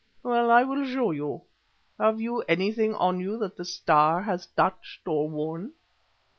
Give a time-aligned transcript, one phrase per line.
[0.23, 1.43] Well, I will show you.
[1.99, 5.73] Have you anything on you that the Star has touched or worn?"